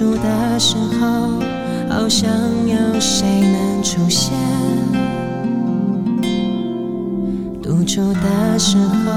[0.00, 1.42] 出的时候
[1.90, 2.30] 好像
[2.66, 4.32] 有谁能出现？
[7.62, 9.12] 独处的时候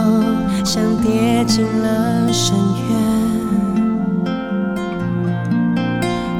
[0.65, 2.57] 像跌进了深
[2.89, 2.99] 渊。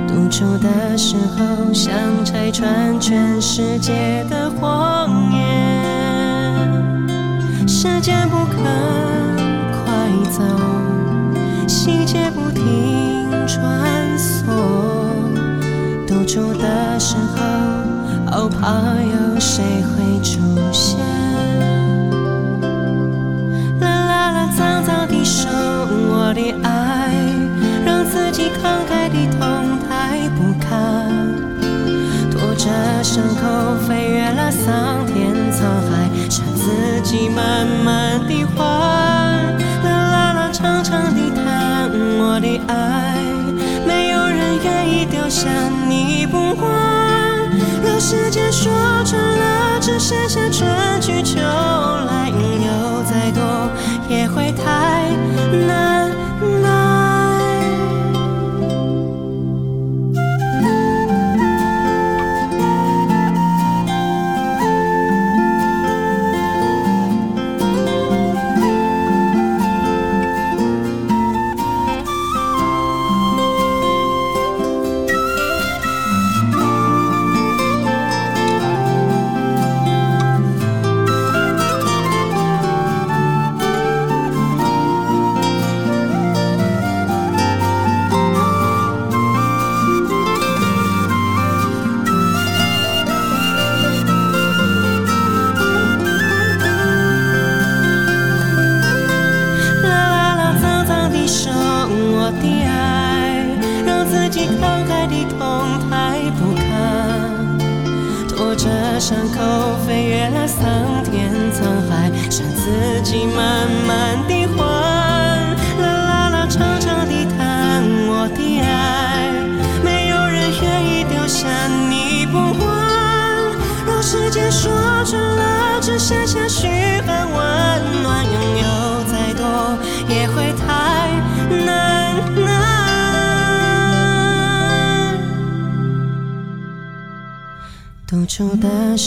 [0.10, 1.94] 独处的时候像
[2.26, 5.40] 拆穿全世界的谎言。
[7.66, 8.58] 时间不肯
[9.72, 10.44] 快走
[11.66, 13.93] 细节不停转
[16.34, 17.46] 出的时候，
[18.26, 18.72] 好怕
[19.04, 20.40] 有谁会出
[20.72, 20.98] 现。
[23.80, 27.14] 啦啦啦，脏脏的手，我的爱，
[27.86, 31.06] 让自己慷慨的痛太不堪。
[32.32, 32.68] 拖着
[33.04, 38.64] 伤口飞越了桑田沧海，是自己慢慢的还。
[39.84, 43.22] 啦啦啦，长长的叹，我的爱，
[43.86, 45.48] 没有人愿意丢下。
[48.14, 48.72] 时间说
[49.04, 50.73] 穿了只剩下沉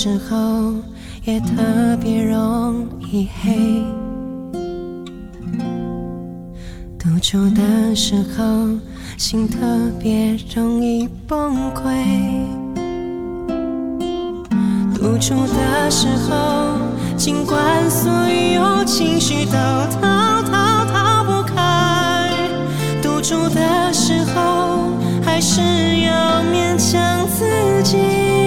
[0.06, 0.72] 时候
[1.24, 3.82] 也特别容易黑，
[6.96, 8.68] 独处的时候
[9.18, 9.58] 心特
[10.00, 11.90] 别容易崩溃，
[14.94, 16.78] 独处的时候
[17.16, 19.56] 尽管所有情绪都
[20.00, 22.30] 逃逃逃不开，
[23.02, 24.88] 独处的时候
[25.24, 25.60] 还是
[26.02, 28.45] 要勉强自己。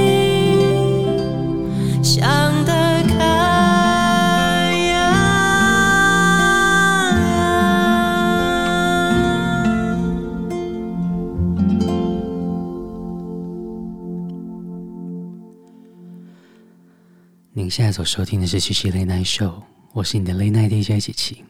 [17.70, 19.62] 现在所收听的是七七 Late Night Show，
[19.94, 21.46] 我是你的 Late Night DJ 七七。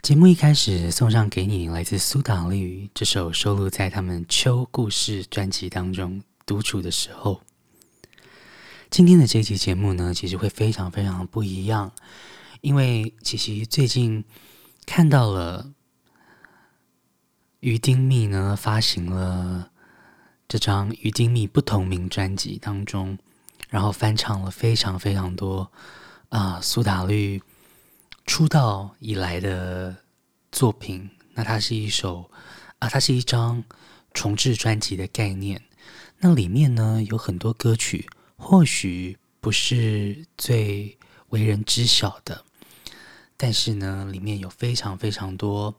[0.00, 7.42] 节目一开始送上给你来自苏打绿这首收录在他们《秋故事》专辑当中独处的时候。
[8.90, 11.92] 今天的这期节目呢，其实会非常非常不一样，
[12.60, 14.24] 因为其实最近
[14.86, 15.72] 看到了
[17.58, 19.72] 于丁糸呢发行了
[20.46, 23.18] 这张于丁糸不同名专辑当中，
[23.70, 25.72] 然后翻唱了非常非常多
[26.28, 27.40] 啊苏打绿
[28.26, 29.96] 出道以来的
[30.52, 31.08] 作品。
[31.32, 32.30] 那它是一首
[32.80, 33.64] 啊，它是一张
[34.12, 35.62] 重制专辑的概念。
[36.18, 38.06] 那里面呢，有很多歌曲，
[38.36, 42.44] 或许不是最为人知晓的，
[43.36, 45.74] 但是呢，里面有非常非常多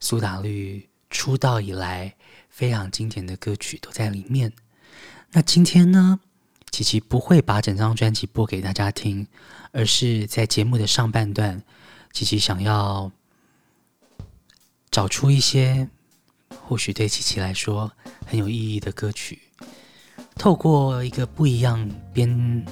[0.00, 2.14] 苏打绿出道以来
[2.50, 4.52] 非常经典的歌曲都在里面。
[5.30, 6.20] 那今天呢，
[6.70, 9.26] 琪琪不会把整张专辑播给大家听，
[9.72, 11.62] 而是在节目的上半段，
[12.12, 13.10] 琪琪想要
[14.90, 15.88] 找出一些
[16.64, 17.90] 或许对琪琪来说
[18.26, 19.38] 很有意义的歌曲。
[20.36, 22.64] 透过一个不一样编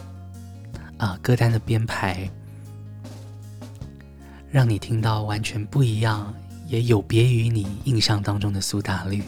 [0.97, 2.31] 啊歌单的编排，
[4.51, 6.35] 让你听到完全不一样，
[6.67, 9.23] 也有别于你印象当中的苏打绿。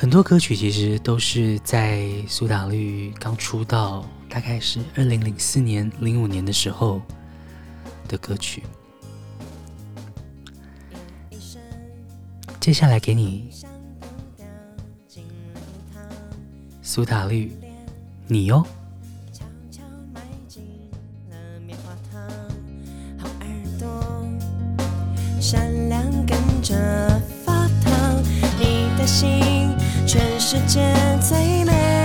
[0.00, 7.02] 很多歌曲其实都是在苏打绿刚出道，大概是二零零四年、零五年的时候
[8.06, 8.62] 的歌曲。
[12.60, 13.50] 接下来给你。
[16.80, 17.52] 苏打绿，
[18.28, 18.64] 你哟。
[19.32, 19.82] 悄悄
[20.14, 20.62] 埋进
[21.28, 21.36] 了
[21.66, 22.22] 棉花糖，
[23.18, 23.48] 好耳
[23.80, 24.24] 朵，
[25.40, 28.22] 善良跟着发烫，
[28.60, 29.67] 你的心
[30.08, 30.80] 全世界
[31.20, 31.97] 最美。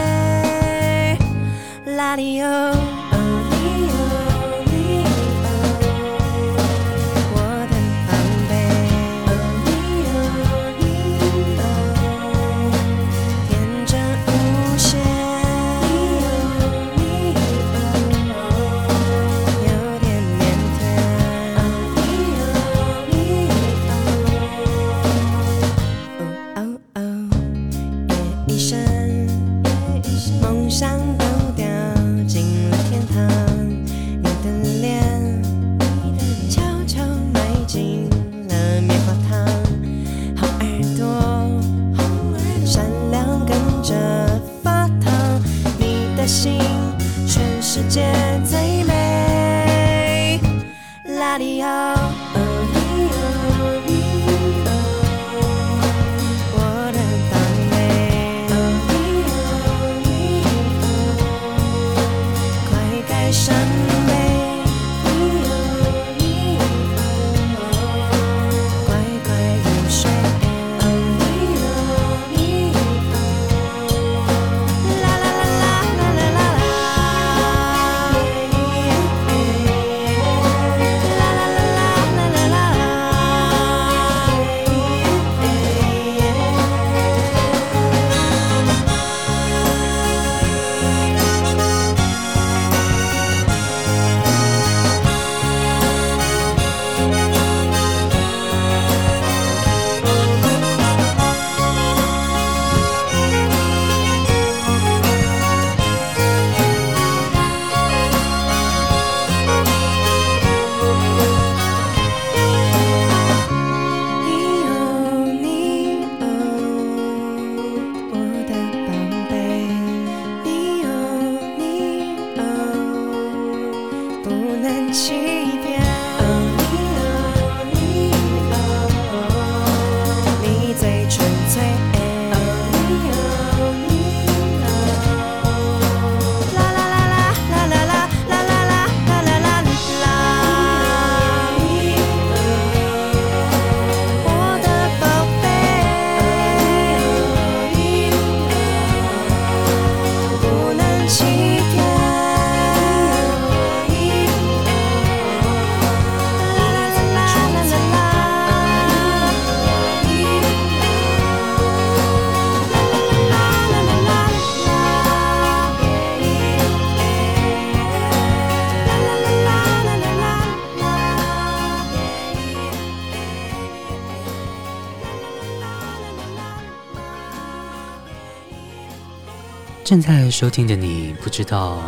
[179.94, 181.80] 正在收听的你，不知道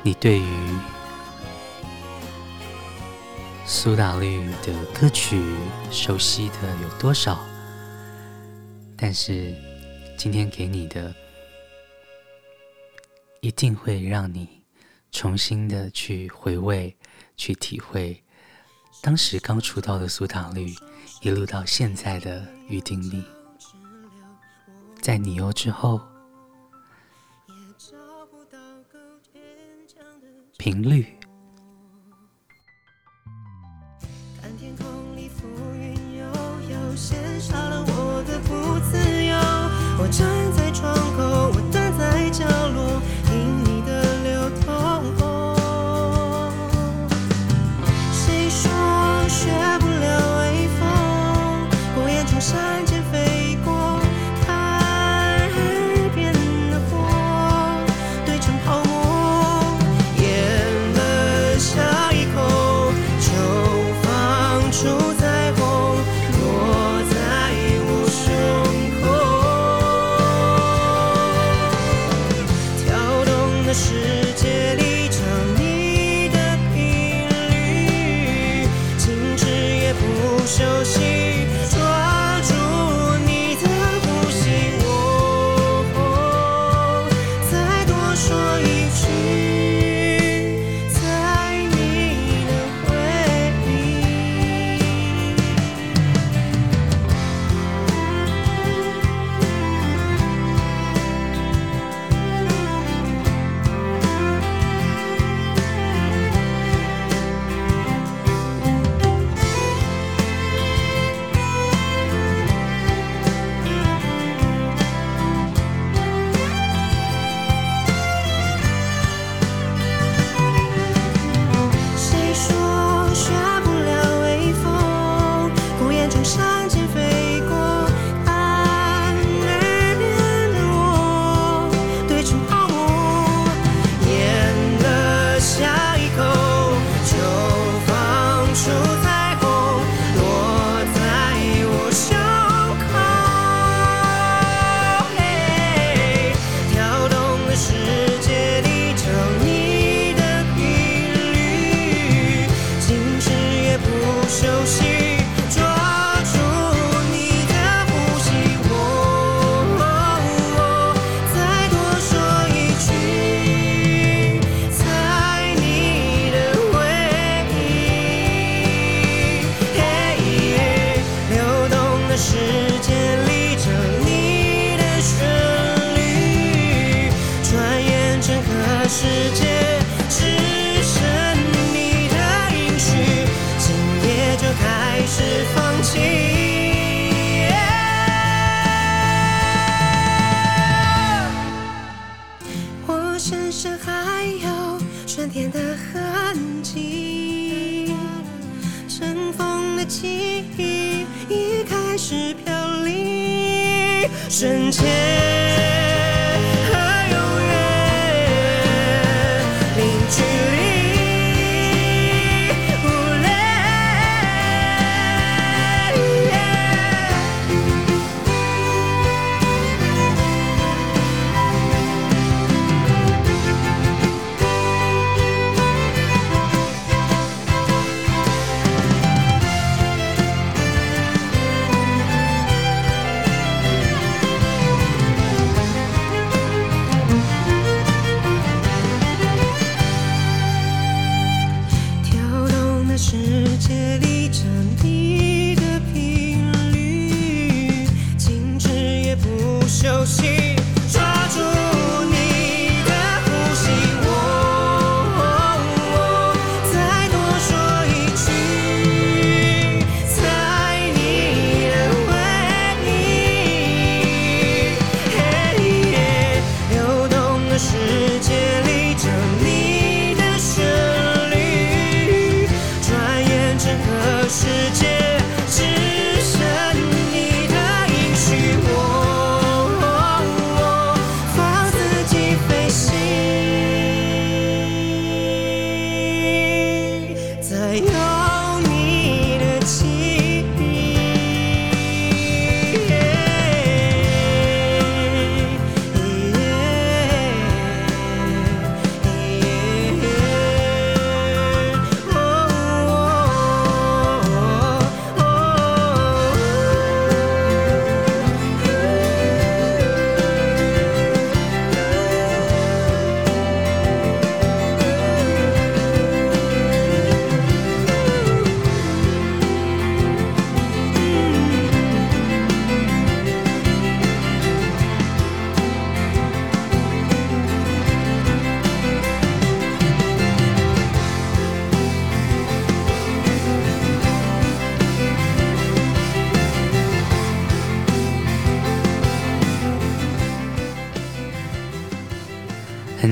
[0.00, 0.78] 你对于
[3.66, 5.42] 苏打绿的歌曲
[5.90, 7.44] 熟悉的有多少？
[8.96, 9.52] 但是
[10.16, 11.12] 今天给你的，
[13.40, 14.62] 一定会让你
[15.10, 16.96] 重新的去回味、
[17.36, 18.22] 去体会
[19.02, 20.72] 当时刚出道的苏打绿，
[21.22, 23.24] 一路到现在的预定力，
[25.02, 26.00] 在你哟之后。
[30.60, 31.06] 频率。
[34.42, 36.24] 看天空里浮云悠
[36.68, 39.34] 悠羡煞了我的不自由。
[39.98, 40.06] 我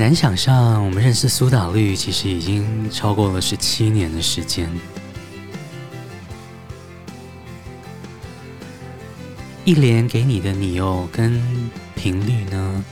[0.09, 4.67] 难想象，我们认识苏打绿其实已经超过了十七年的时间。
[9.63, 11.39] 一连给你的你哦，跟
[11.95, 12.83] 频率呢，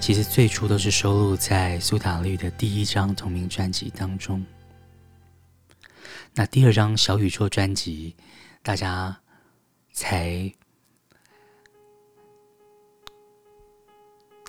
[0.00, 4.42] 其实最初都是收录在苏打绿的第一张同名专辑当中。
[6.32, 8.16] 那第二张小宇宙专辑，
[8.62, 9.14] 大家
[9.92, 10.50] 才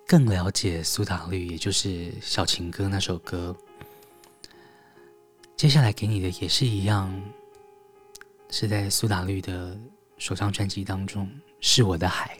[0.07, 1.89] 更了解苏打绿，也就是
[2.21, 3.53] 《小情歌》那首歌。
[5.57, 7.13] 接下来给你的也是一样，
[8.49, 9.77] 是在苏打绿的
[10.17, 11.27] 首张专辑当中，
[11.59, 12.37] 《是我的海》。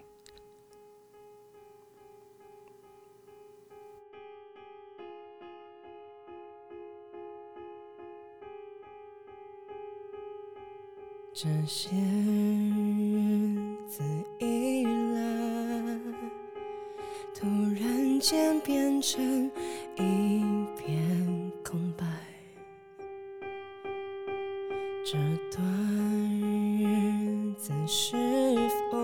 [11.34, 14.02] 这些日子
[14.40, 14.86] 一，
[17.40, 17.46] 突
[17.80, 19.46] 然间变成
[19.96, 20.42] 一
[20.76, 22.04] 片空白。
[25.06, 25.20] 这
[25.56, 25.64] 段
[26.80, 28.18] 日子是
[28.92, 28.98] 否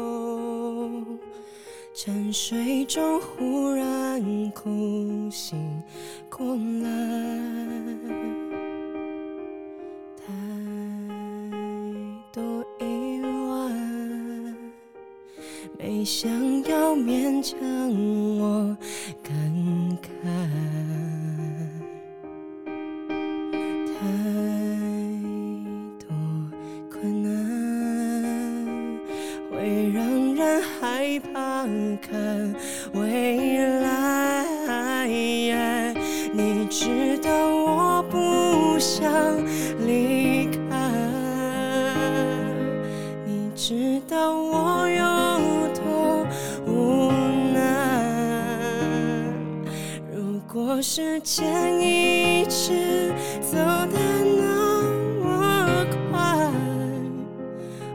[1.93, 5.83] 沉睡中忽然哭醒
[6.27, 8.02] 过来？
[16.03, 16.29] 想
[16.65, 17.57] 要勉强
[18.37, 18.75] 我
[50.83, 53.97] 时间一直走得
[54.37, 54.83] 那
[55.23, 56.51] 么快，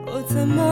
[0.07, 0.64] 我怎么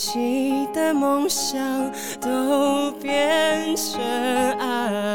[0.00, 1.60] 飞起的梦想
[2.22, 4.00] 都变成
[4.58, 5.09] 爱。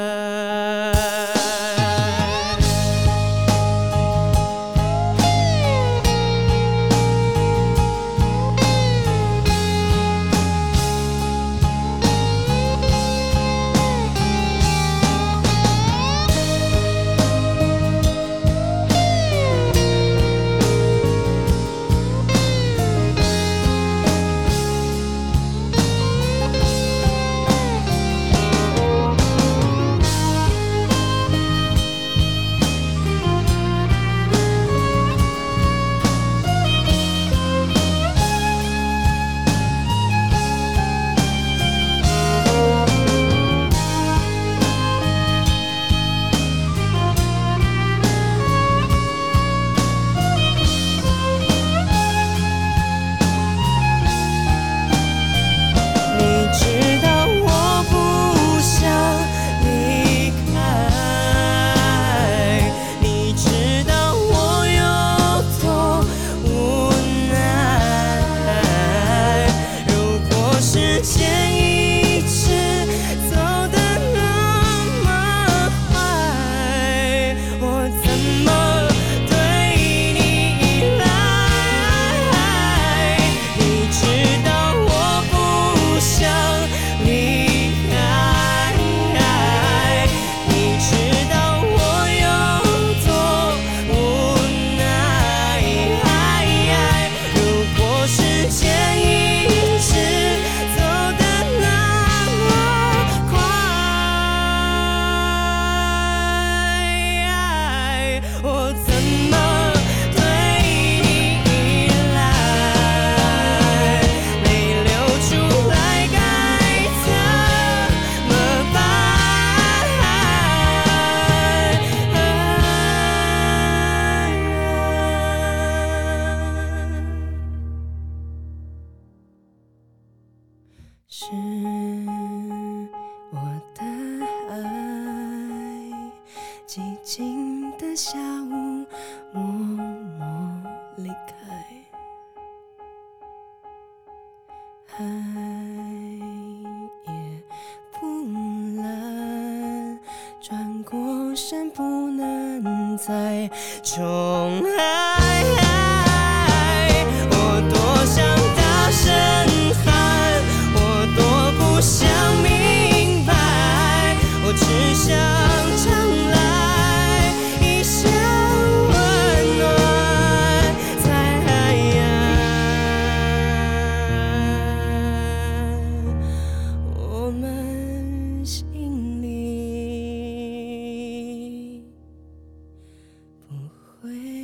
[184.08, 184.35] 是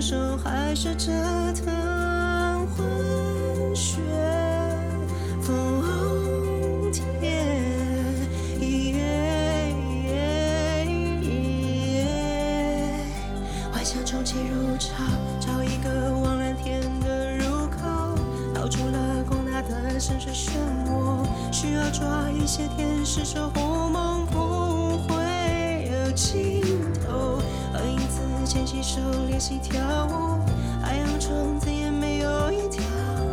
[0.00, 1.10] 享受还是折
[1.54, 2.68] 腾？
[2.76, 3.98] 昏血
[5.42, 5.82] 疯
[6.92, 7.10] 天，
[13.72, 14.94] 幻想重启如潮，
[15.40, 18.14] 找一个望蓝天的入口，
[18.54, 20.50] 逃出了广大的深水漩
[20.86, 23.67] 涡，需要抓一些天使守护
[29.38, 30.40] 练习跳舞。
[30.82, 32.82] 海洋中再也没有一条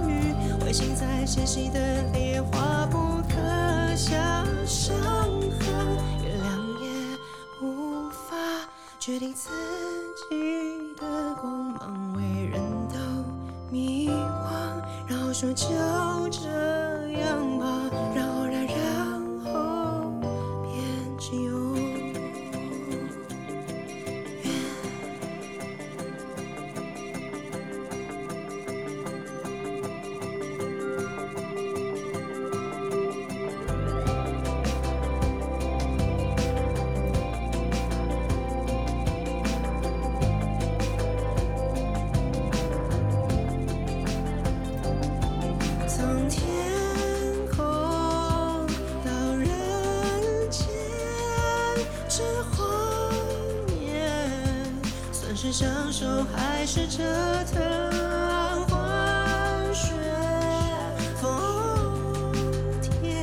[0.07, 0.35] 鱼。
[0.63, 1.79] 彗星在纤细的
[2.13, 5.67] 黑夜划不可下伤痕。
[6.21, 6.87] 月亮也
[7.59, 8.35] 无法
[8.99, 9.49] 决定自
[10.29, 12.99] 己的光芒，为人都
[13.71, 14.53] 迷惘。
[15.07, 15.65] 然后说就
[56.75, 57.03] 是折
[57.53, 57.55] 腾
[58.67, 59.93] 混血
[61.15, 61.23] 疯
[62.81, 63.15] 癫。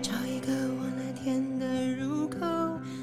[0.00, 2.38] 找一个往那天的入口，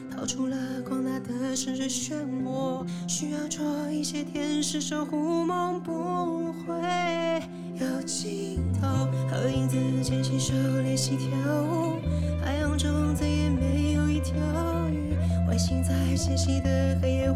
[0.09, 5.30] 逃出了广大的城市漩涡，需要做一些天使守护。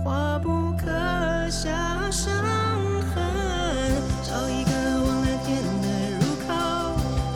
[0.05, 0.85] 的黑夜划不可
[1.49, 2.31] 下伤
[3.13, 3.23] 痕。
[4.23, 4.71] 找一个
[5.03, 5.87] 望蓝天的
[6.19, 6.53] 入口，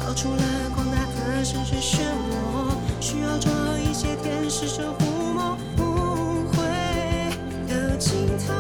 [0.04, 0.44] 逃出了
[0.76, 6.64] 广大的深水漩涡，需要抓一些天使守护梦无悔
[7.68, 8.54] 的尽头。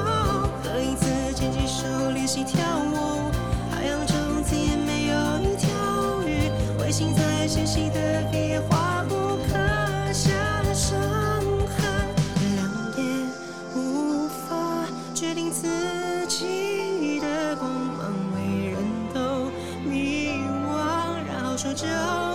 [0.63, 2.43] 和影子牵起手练习。
[2.43, 2.59] 跳
[2.93, 3.29] 舞，
[3.71, 5.69] 海洋中再也没有一条
[6.25, 6.49] 鱼。
[6.79, 8.61] 彗星在纤细的黑夜
[21.81, 22.28] 就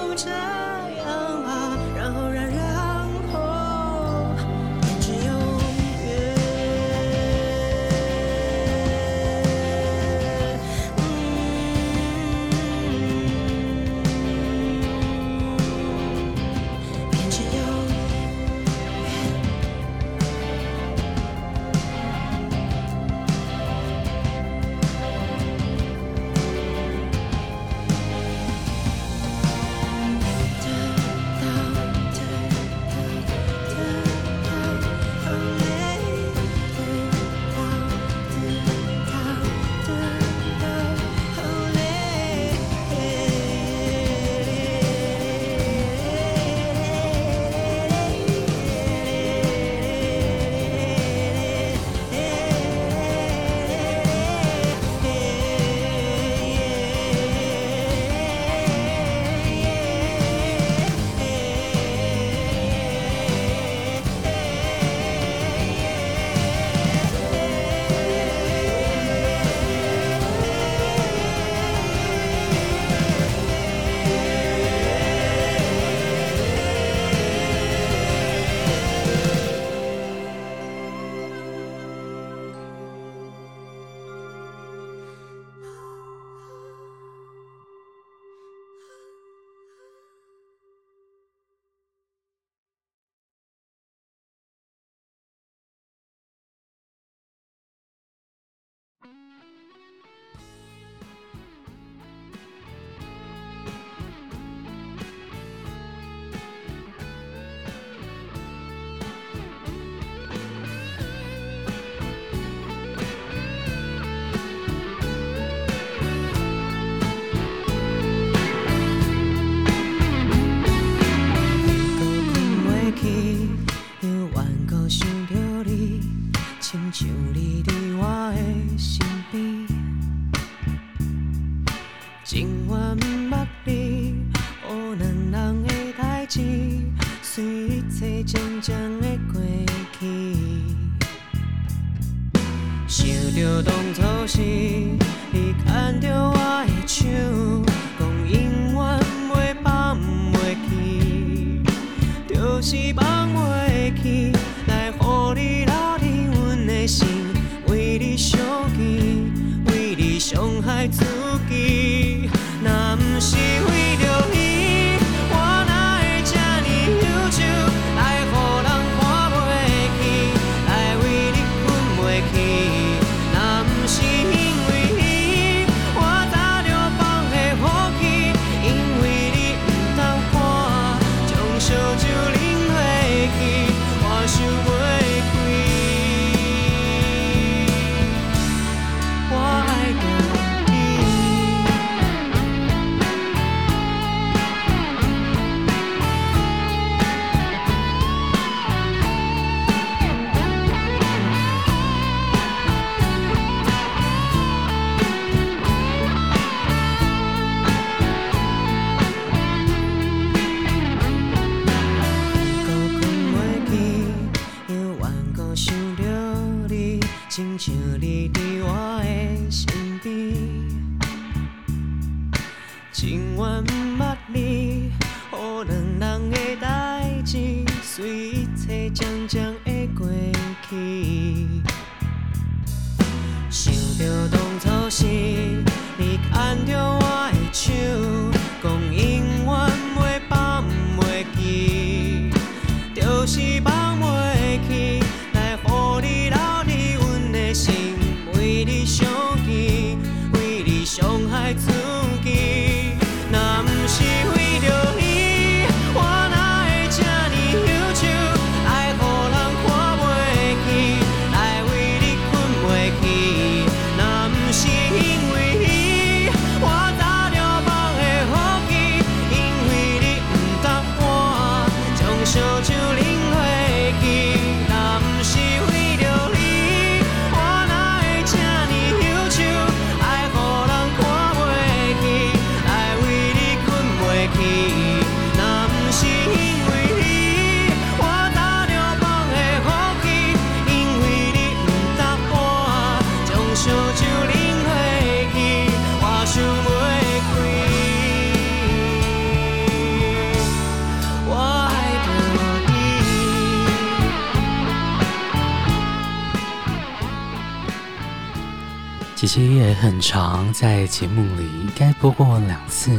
[309.34, 312.96] 其实也很常在节目里应该播过两次，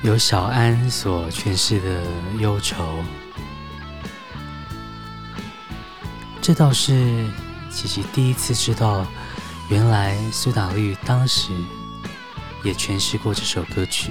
[0.00, 2.00] 由小安所诠释的
[2.38, 3.04] 忧愁。
[6.40, 7.30] 这倒是
[7.70, 9.06] 琪琪第一次知道，
[9.68, 11.52] 原来苏打绿当时
[12.62, 14.10] 也诠释过这首歌曲。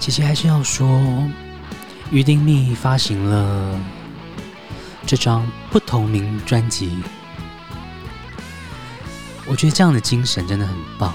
[0.00, 0.88] 琪琪还是要说。
[2.12, 3.80] 于丁糸发行了
[5.06, 7.02] 这张不同名专辑，
[9.46, 11.14] 我觉得这样的精神真的很棒，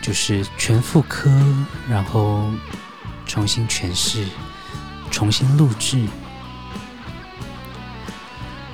[0.00, 1.30] 就是全复刻，
[1.90, 2.50] 然后
[3.26, 4.26] 重新诠释、
[5.10, 6.06] 重新录制。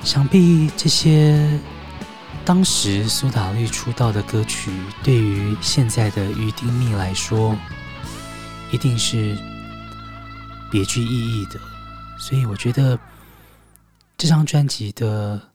[0.05, 1.59] 想必这些
[2.45, 4.71] 当时苏打绿出道的歌曲，
[5.03, 7.53] 对于现在的于丁糸来说，
[8.71, 9.37] 一定是。
[10.75, 11.57] 别具意义的，
[12.19, 12.99] 所以我觉得
[14.17, 15.53] 这张专辑的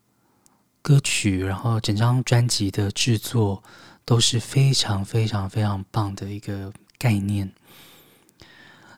[0.80, 3.62] 歌曲，然后整张专辑的制作
[4.06, 7.52] 都是非常非常非常棒的一个概念，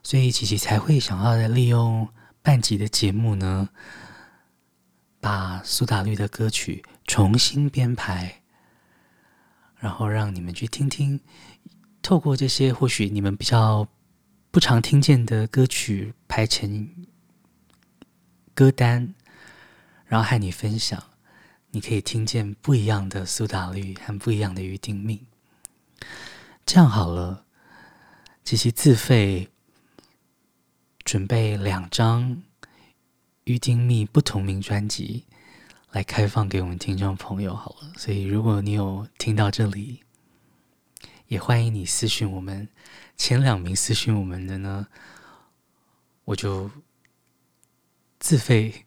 [0.01, 2.07] 所以琪琪才会想要再利用
[2.41, 3.67] 半集的节目呢，
[5.19, 8.43] 把苏打绿的歌曲重新编排，
[9.75, 11.19] 然后让你们去听听，
[12.01, 13.85] 透过这些或许你们比较。
[14.53, 16.87] 不常听见的歌曲排成
[18.53, 19.15] 歌单，
[20.05, 21.03] 然后和你分享，
[21.71, 25.25] 你可以听见不一样的苏打绿和不一样的鱼丁糸。
[26.67, 27.47] 这样好了，
[28.43, 29.49] 琪琪自费
[31.03, 32.43] 准备两张
[33.45, 35.25] 鱼丁糸不同名专辑
[35.89, 37.91] 来开放给我们听众朋友好了。
[37.97, 40.03] 所以如果你有听到这里，
[41.27, 42.69] 也欢迎你私讯我们。
[43.17, 44.87] 前两名私讯我们的呢，
[46.25, 46.69] 我就
[48.19, 48.85] 自费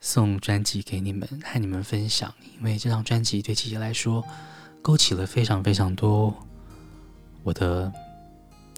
[0.00, 2.34] 送专辑给你们，和你们分享。
[2.58, 4.24] 因为这张专辑对琪琪来说，
[4.82, 6.34] 勾起了非常非常多
[7.42, 7.92] 我的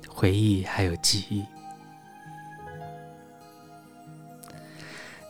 [0.09, 1.45] 回忆还有记忆。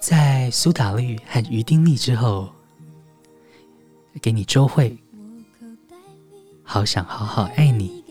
[0.01, 2.53] 在苏打绿和于丁力之后，
[4.21, 4.97] 给你周蕙，
[6.65, 8.08] 好想好好爱你。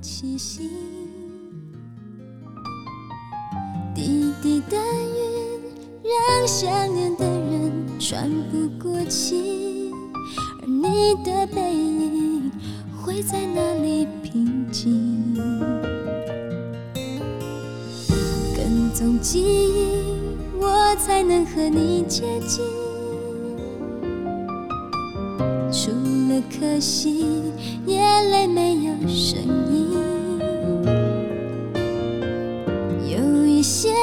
[0.00, 0.70] 气息，
[3.94, 5.60] 滴滴的雨
[6.04, 9.92] 让想念的人喘不过气，
[10.60, 12.50] 而你的背影
[13.02, 15.34] 会在哪里平静？
[18.54, 20.02] 跟踪记忆，
[20.60, 22.85] 我才能和你接近。
[25.72, 27.24] 除了可惜，
[27.86, 29.38] 眼泪没有声
[29.70, 29.96] 音。
[33.10, 33.96] 有一些人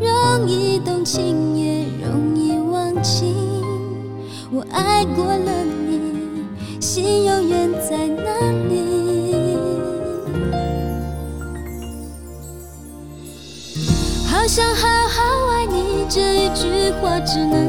[0.00, 3.34] 容易动情，也容易忘情。
[4.50, 8.22] 我爱过了你，心永远在哪
[8.68, 9.56] 里？
[14.26, 17.67] 好想好好爱你，这一句话只能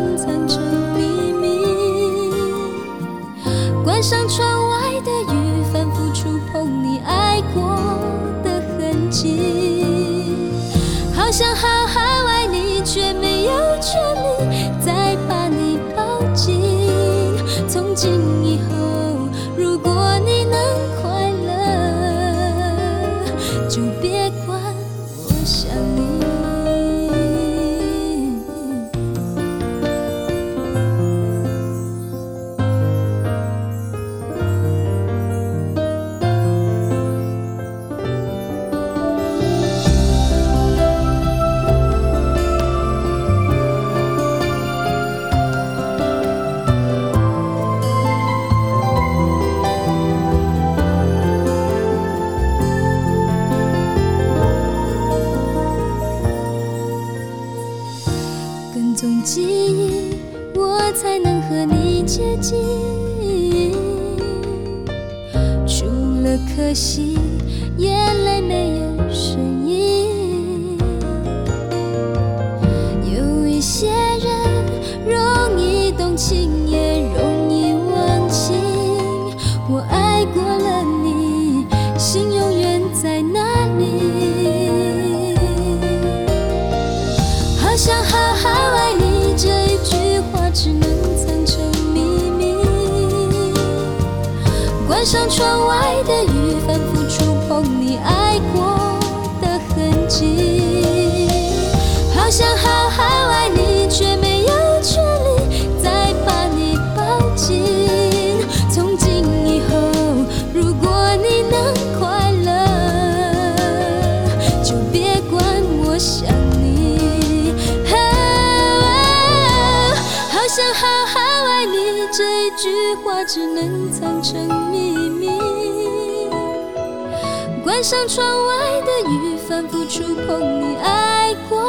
[128.10, 131.62] 窗外的雨，反复触碰你爱过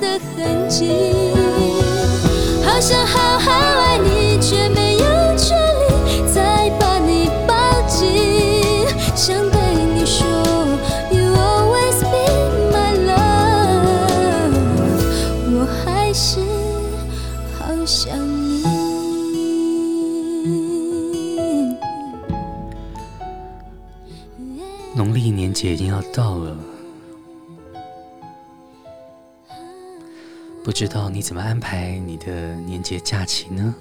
[0.00, 1.23] 的痕迹。
[26.14, 26.56] 到了，
[30.62, 33.74] 不知道你怎么安排你的年节假期呢？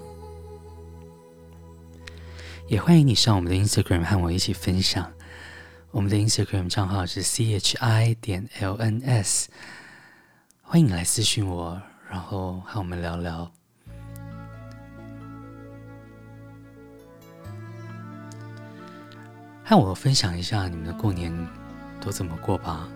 [2.68, 5.14] 也欢迎你上我们的 Instagram 和我一起分享。
[5.92, 9.46] 我们的 Instagram 账号是 chi 点 lns，
[10.64, 11.80] 欢迎你来私信我，
[12.10, 13.52] 然后和我们聊聊。
[19.64, 21.32] 和我分享一下你们的过年
[22.04, 22.88] 都怎么过吧。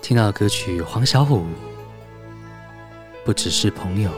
[0.00, 1.42] 听到的歌曲黄小琥，
[3.24, 4.10] 不只是朋友。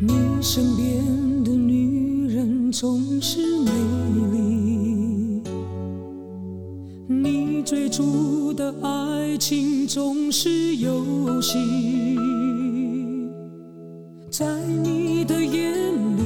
[0.00, 3.70] 你身边的女人总是美
[4.32, 4.41] 丽，
[7.92, 12.16] 你追逐的爱情总是游戏。
[14.30, 14.46] 在
[14.82, 15.74] 你的眼
[16.16, 16.22] 里，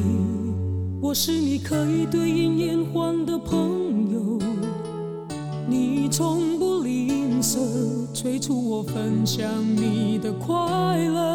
[1.03, 4.39] 我是你可以对饮言欢的朋友。
[5.69, 7.59] 你从不吝啬
[8.15, 10.55] 催促我分享你的快
[11.09, 11.27] 乐。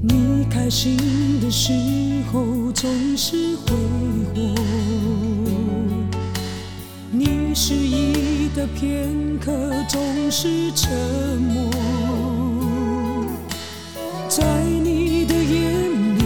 [0.00, 0.96] 你开心
[1.40, 1.72] 的时
[2.32, 3.74] 候总是挥
[4.36, 4.54] 霍，
[7.60, 9.52] 你失意的片刻
[9.86, 10.00] 总
[10.30, 10.90] 是沉
[11.42, 11.70] 默。
[14.30, 16.22] 在你的眼里，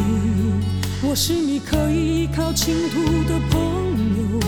[1.02, 3.60] 我是你可以依靠倾吐的朋
[4.16, 4.40] 友。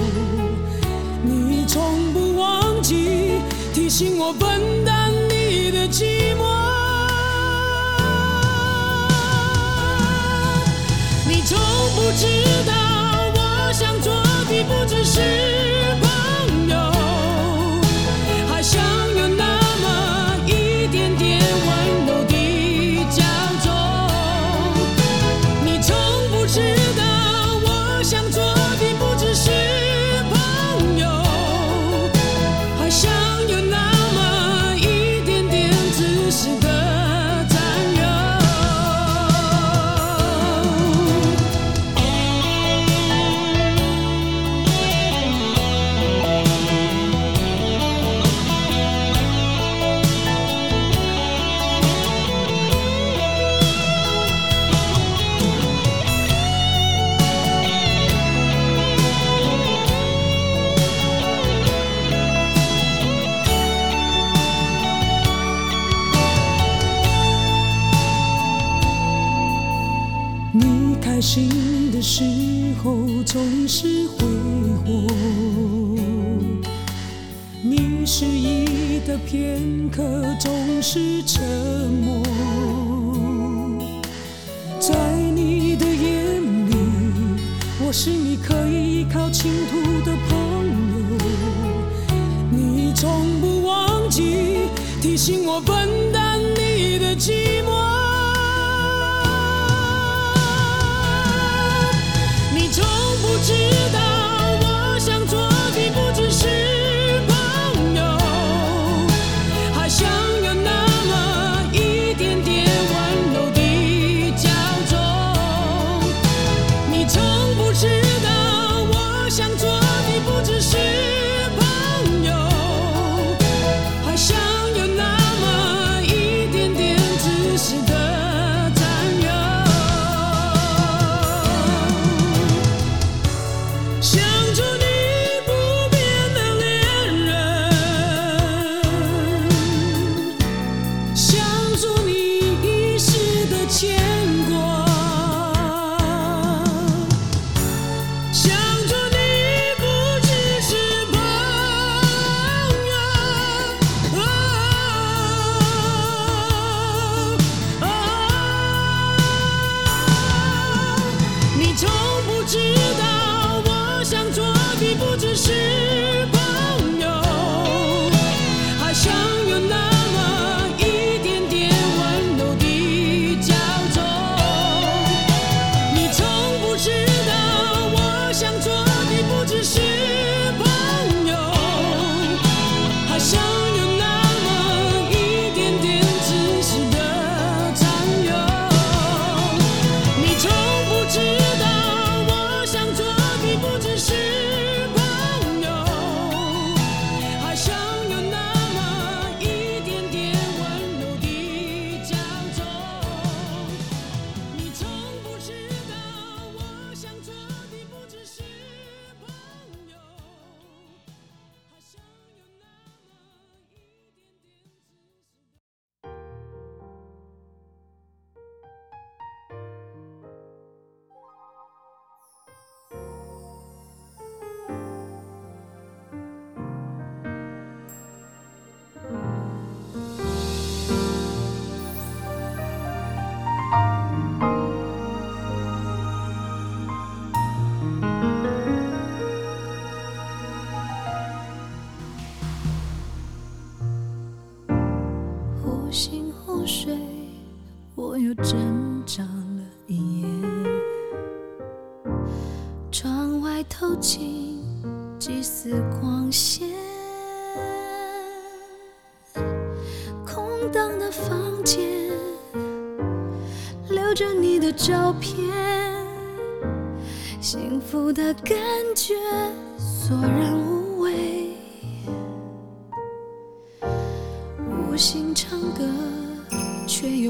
[1.24, 3.40] 你从不忘记
[3.74, 6.46] 提醒我分担你的寂寞。
[11.26, 11.58] 你从
[11.96, 12.26] 不知
[12.64, 12.72] 道，
[13.34, 16.05] 我想做的不只是。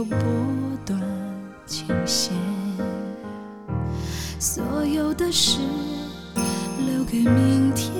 [0.07, 0.26] 却又拨
[0.84, 1.00] 断
[1.66, 2.32] 琴弦。
[4.38, 5.59] 所有的事
[6.86, 7.92] 留给明天，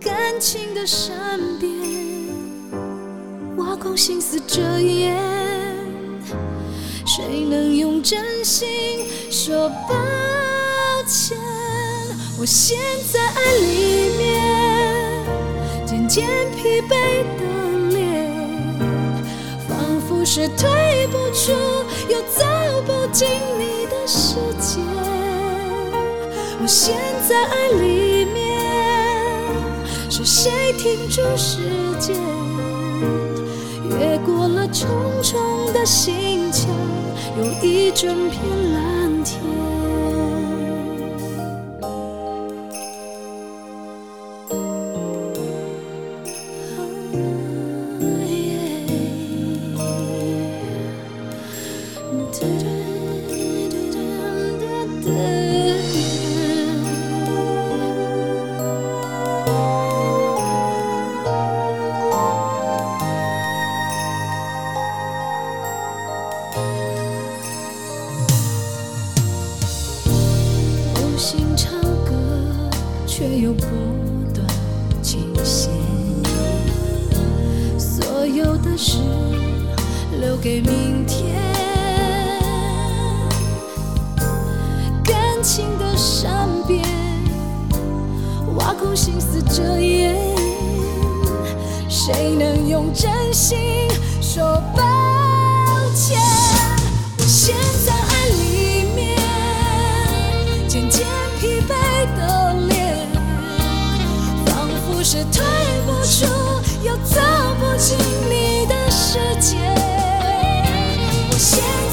[0.00, 1.70] 感情的善变。
[3.56, 5.16] 挖空心思遮掩，
[7.06, 8.68] 谁能用真心
[9.30, 9.94] 说抱
[11.06, 11.38] 歉？
[12.38, 12.78] 我陷
[13.10, 15.24] 在爱里面，
[15.86, 17.42] 渐渐疲惫的，
[20.38, 21.50] 是退不出
[22.10, 22.44] 又走
[22.84, 23.26] 不进
[23.58, 24.82] 你的世界。
[26.60, 26.94] 我陷
[27.26, 29.50] 在爱里面，
[30.10, 31.62] 是谁停住时
[31.98, 32.14] 间？
[33.88, 34.86] 越过了重
[35.22, 36.68] 重的心墙，
[37.38, 38.38] 有一整片
[38.74, 38.95] 蓝
[92.86, 93.58] 用真心
[94.22, 94.80] 说抱
[95.92, 96.16] 歉。
[97.18, 99.18] 我陷在爱里面，
[100.68, 101.04] 渐渐
[101.40, 101.70] 疲惫
[102.16, 103.08] 的脸，
[104.46, 105.42] 仿佛是退
[105.84, 106.26] 不出
[106.84, 107.20] 又走
[107.58, 107.98] 不进
[108.30, 109.56] 你的世界。
[111.32, 111.85] 我陷。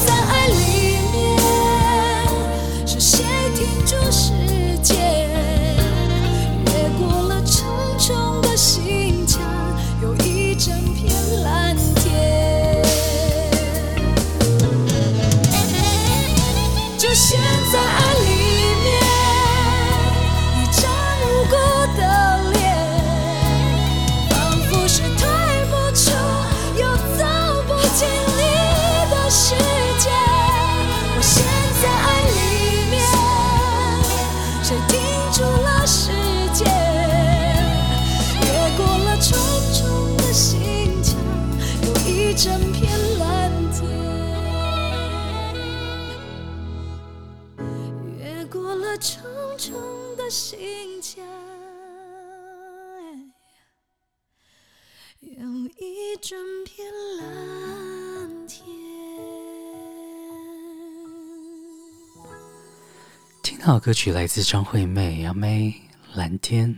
[63.66, 65.74] 这首歌曲来自张惠妹，阿妹
[66.18, 66.68] 《蓝天》。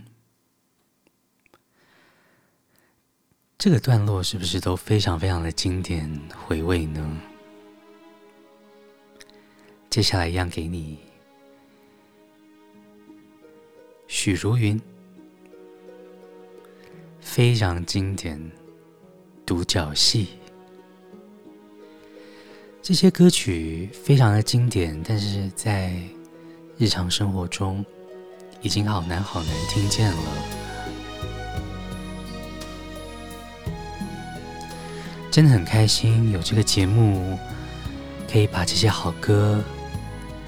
[3.57, 7.21] 这个段落是不是都非常非常的经典回味呢？
[9.89, 10.97] 接下来一样给你，
[14.07, 14.79] 许茹芸，
[17.19, 18.39] 非常经典
[19.45, 20.25] 《独角戏》。
[22.81, 26.01] 这些歌曲非常的经典，但是在
[26.79, 27.83] 日常生活中
[28.61, 30.57] 已经好难好难听见了。
[35.31, 37.37] 真的很开心有这个节目
[38.31, 39.63] 可以把这些好歌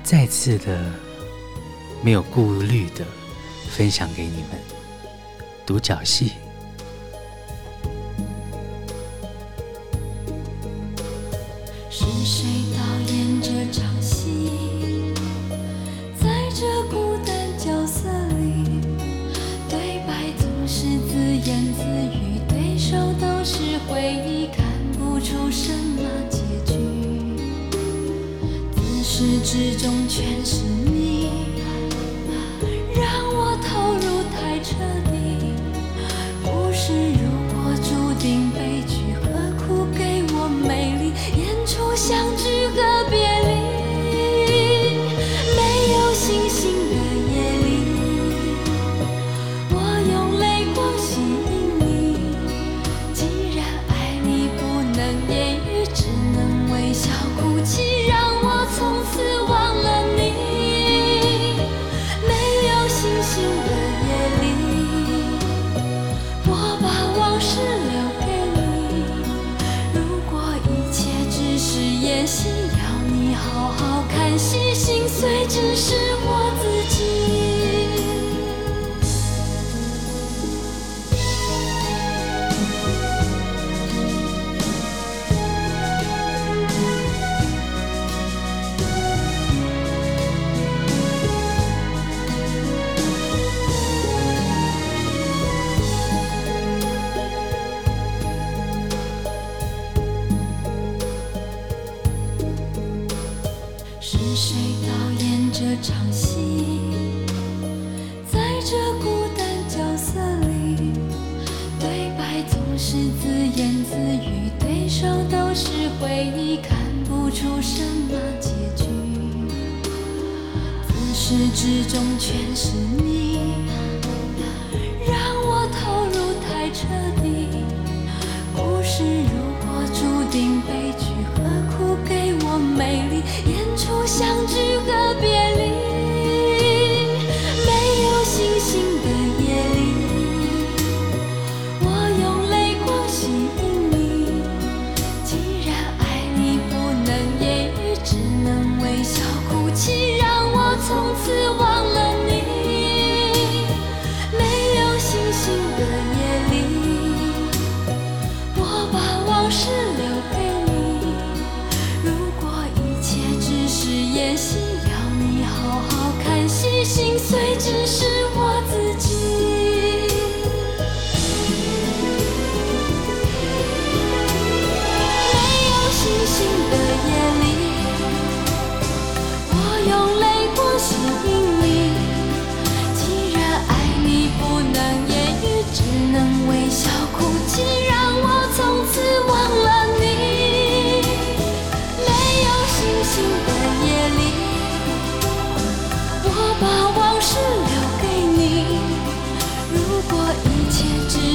[0.03, 0.91] 再次的
[2.03, 3.05] 没有顾虑的
[3.69, 4.49] 分享给你们
[5.65, 6.34] 独角戏。
[11.89, 12.68] 是谁
[29.80, 30.68] 中全是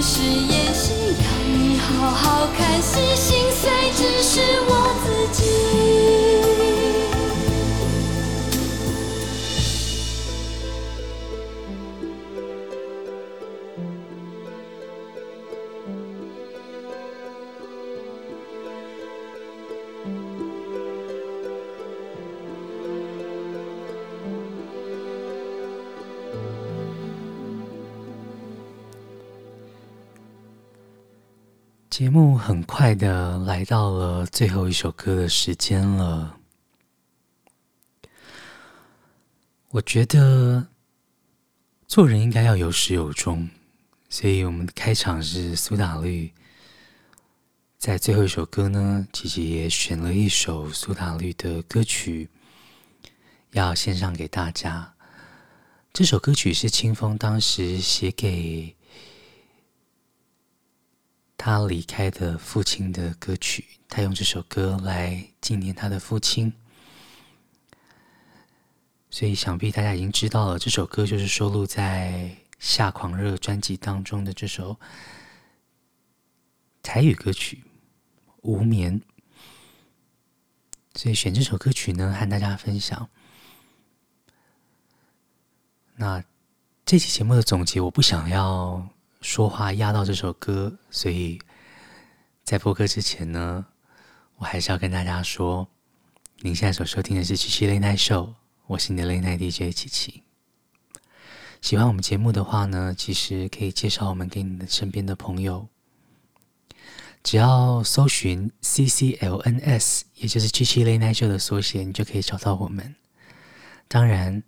[0.06, 3.16] 是演戏要你好好看戏
[32.04, 36.38] 节目很快的来到了最后一首歌的时间了。
[39.70, 40.66] 我觉得
[41.88, 43.48] 做人应该要有始有终，
[44.10, 46.30] 所以我们的开场是苏打绿。
[47.78, 52.28] 在最后一首歌呢，琪琪也选了一首苏打绿的歌曲，
[53.52, 54.92] 要献上给大家。
[55.90, 58.76] 这首歌曲是清风当时写给。
[61.36, 66.52] 他离开的父亲的歌曲，他用这首歌来纪念他的父亲，
[69.10, 74.78] 所以想必大家已经知道了，这首歌就是收录在《夏狂热》专辑当中的这首
[76.82, 77.62] 台语歌曲
[78.42, 79.00] 《无眠》。
[80.94, 83.10] 所以选这首歌曲呢，和大家分享。
[85.96, 86.24] 那
[86.86, 88.88] 这期节目的总结，我不想要。
[89.24, 91.40] 说话压到这首歌，所以
[92.44, 93.64] 在播歌之前呢，
[94.36, 95.66] 我还是要跟大家说，
[96.40, 98.34] 您现在所收听的是七七 Late Night Show，
[98.66, 100.22] 我是你的 Late Night DJ 七七。
[101.62, 105.66] 喜欢我们节目的话呢，其实可以介绍我们给你的身边的朋友，
[107.22, 112.94] 只要搜寻 CCLNS，也就是七七 Late Night Show 的缩写，你就可以找到我们。
[113.88, 114.42] 当然，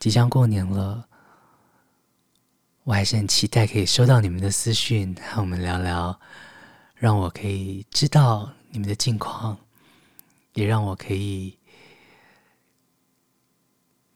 [0.00, 1.06] 即将过年了。
[2.86, 6.20] 我还是很期待可以收到你们的私讯，和我们聊聊，
[6.94, 9.58] 让我可以知道你们的近况，
[10.54, 11.58] 也让我可以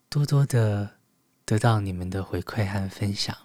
[0.09, 0.89] 多多的
[1.45, 3.37] 得到你们的回馈和分享。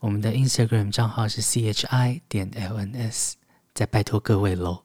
[0.00, 3.34] 我们的 Instagram 账号是 chi 点 lns，
[3.74, 4.84] 再拜托各位喽。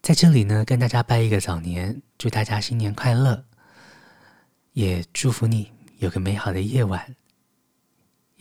[0.00, 3.44] 在这里呢，跟大家拜一个早年，祝大家新年快乐，
[4.72, 7.14] 也祝福你有个美好的夜晚。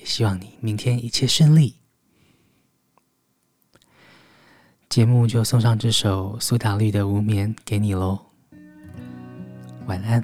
[0.06, 1.76] 希望你明天一切顺利。
[4.88, 8.20] 节目就送上这首苏打绿的《无眠》给你喽，
[9.88, 10.24] 晚安。